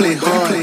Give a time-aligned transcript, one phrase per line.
[0.00, 0.59] play hard?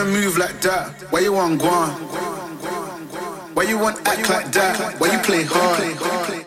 [0.00, 0.92] wanna move like that?
[1.10, 1.90] Why you want gone?
[3.54, 5.00] Why you want act like that?
[5.00, 6.39] Why you play hard?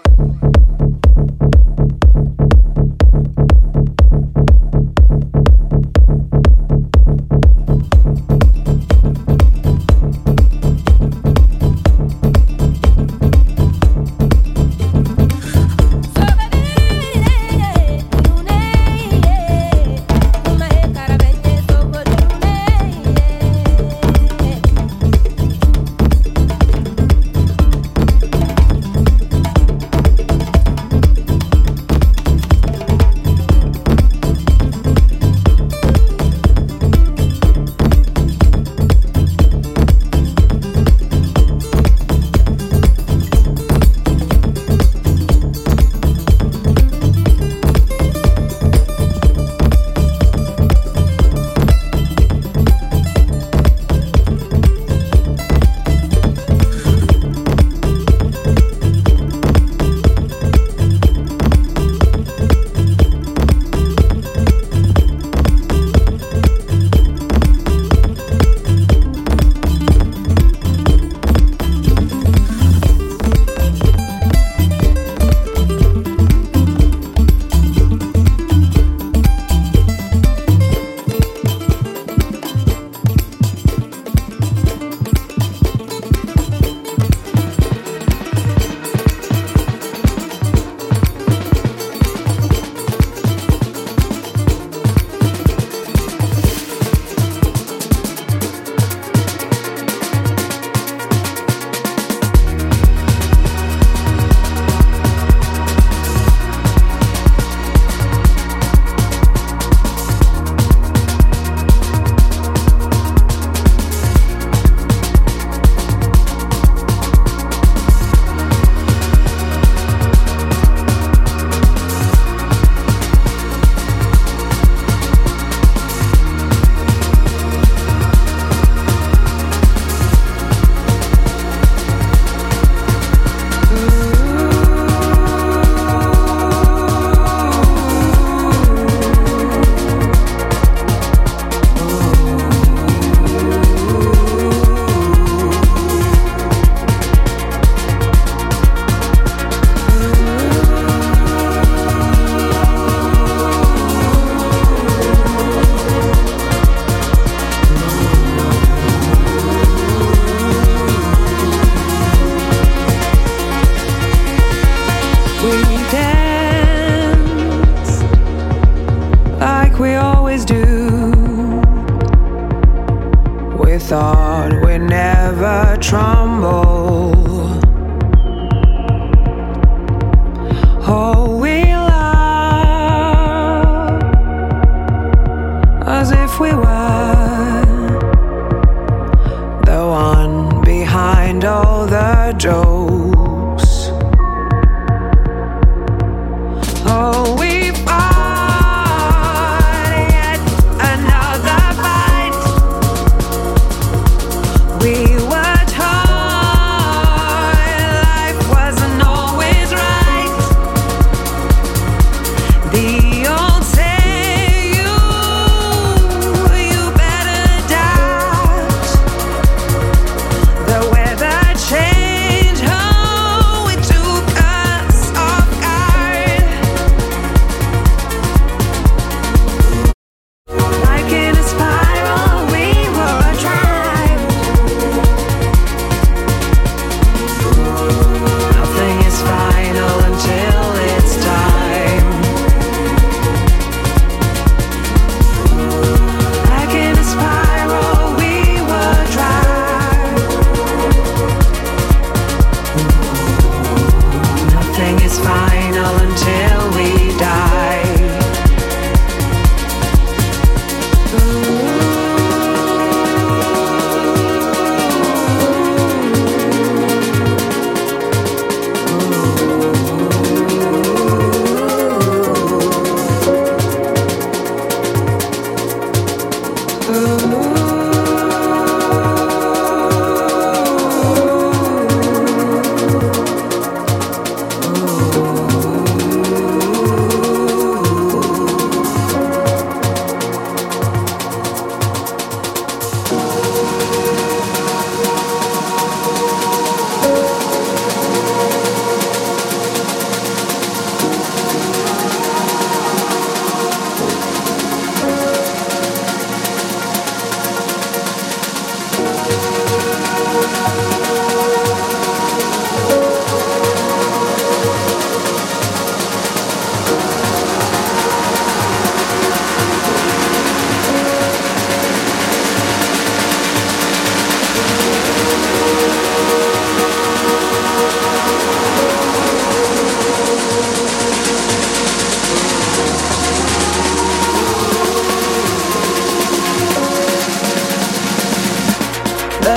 [191.44, 193.13] Change her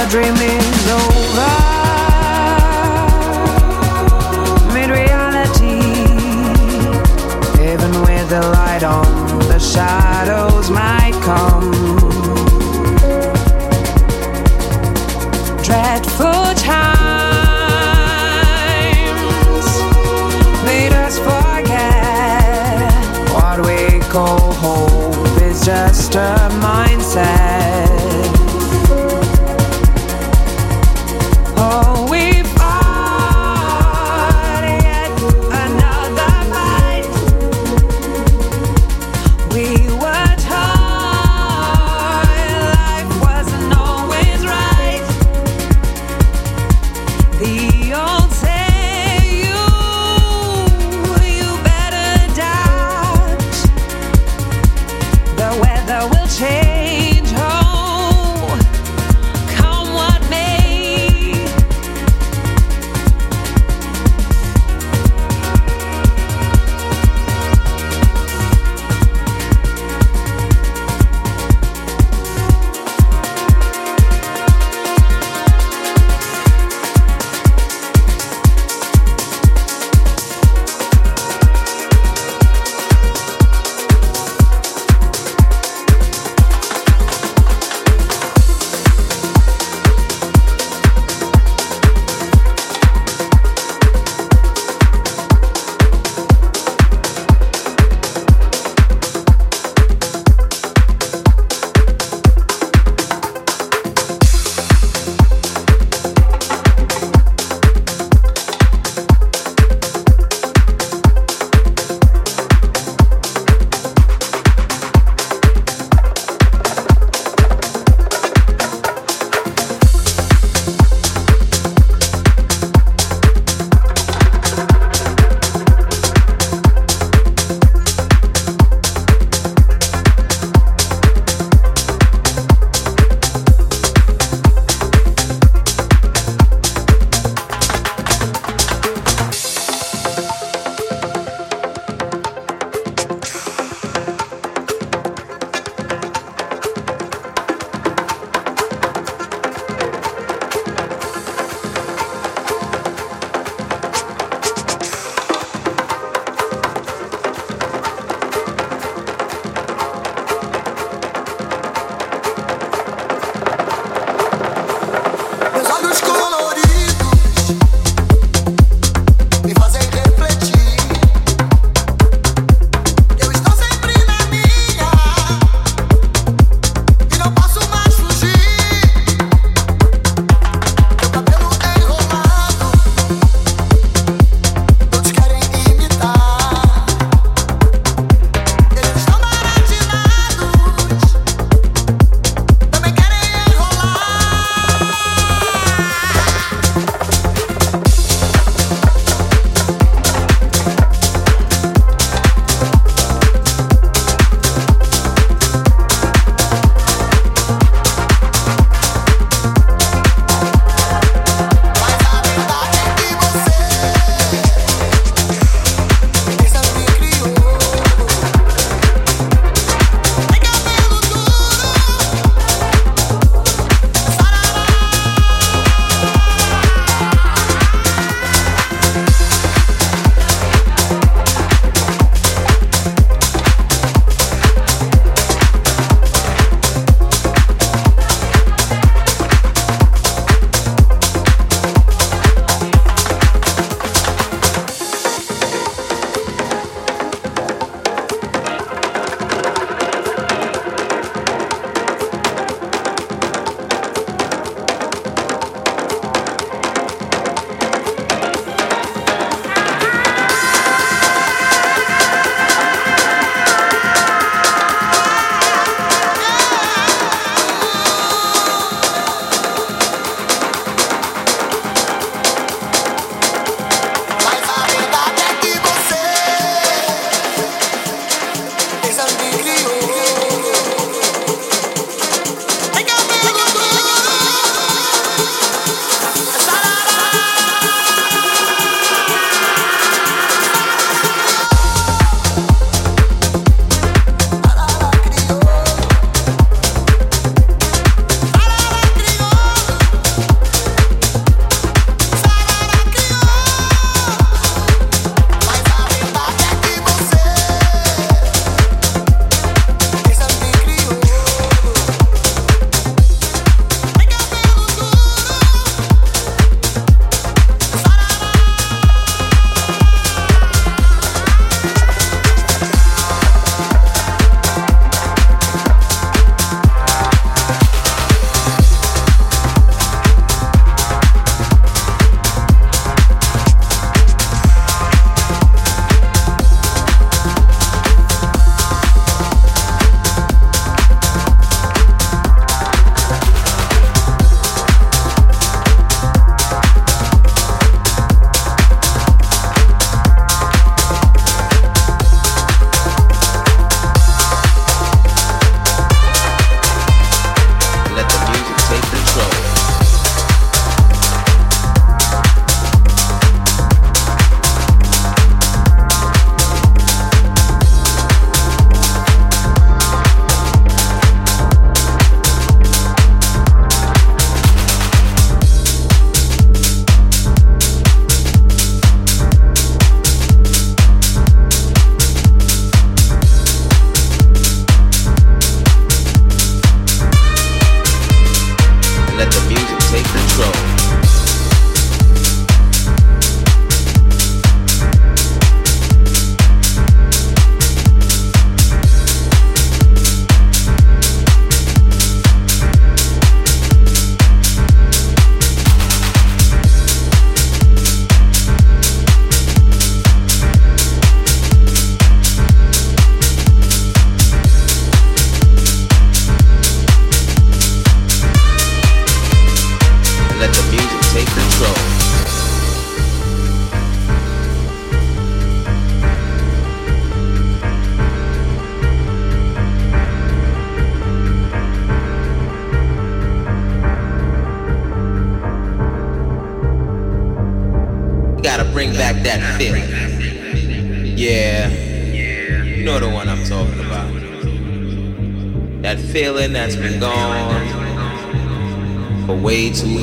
[0.08, 1.66] dream is over.
[7.76, 11.75] Even with the light on, the shadows might come.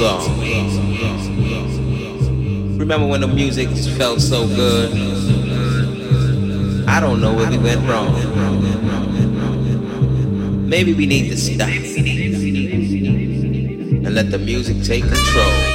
[0.04, 0.40] Long.
[2.78, 4.92] Remember when the music felt so good?
[6.88, 8.14] I don't know where we went wrong.
[10.68, 11.70] Maybe we need to stop
[14.06, 15.73] and let the music take control.